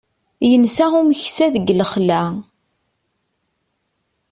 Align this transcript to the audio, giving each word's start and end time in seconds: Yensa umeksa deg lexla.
Yensa 0.49 0.85
umeksa 0.99 1.47
deg 1.55 1.67
lexla. 1.79 2.21